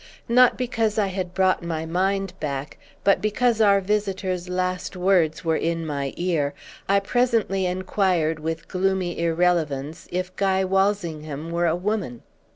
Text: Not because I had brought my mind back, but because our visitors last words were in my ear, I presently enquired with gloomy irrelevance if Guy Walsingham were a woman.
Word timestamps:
Not 0.27 0.57
because 0.57 0.97
I 0.97 1.05
had 1.09 1.35
brought 1.35 1.61
my 1.61 1.85
mind 1.85 2.33
back, 2.39 2.79
but 3.03 3.21
because 3.21 3.61
our 3.61 3.79
visitors 3.79 4.49
last 4.49 4.95
words 4.97 5.45
were 5.45 5.55
in 5.55 5.85
my 5.85 6.11
ear, 6.17 6.55
I 6.89 6.99
presently 6.99 7.67
enquired 7.67 8.39
with 8.39 8.67
gloomy 8.67 9.19
irrelevance 9.19 10.07
if 10.11 10.35
Guy 10.35 10.65
Walsingham 10.65 11.51
were 11.51 11.67
a 11.67 11.75
woman. 11.75 12.23